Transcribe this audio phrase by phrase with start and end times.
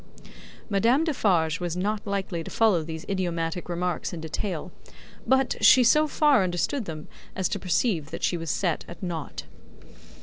[0.67, 4.71] Madame Defarge was not likely to follow these idiomatic remarks in detail;
[5.27, 9.43] but, she so far understood them as to perceive that she was set at naught.